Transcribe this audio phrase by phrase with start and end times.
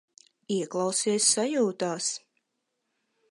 [0.55, 2.09] Ieklausies sajūtās.